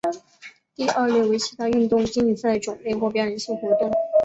[0.75, 3.91] 第二类为其他运动竞赛种类或表演性活动。